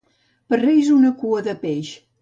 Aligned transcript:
Per 0.53 0.59
Reis, 0.61 0.89
una 0.95 1.13
cua 1.21 1.47
de 1.51 1.57
peix. 1.67 1.97